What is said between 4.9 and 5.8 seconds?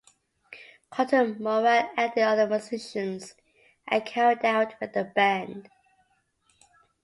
the band.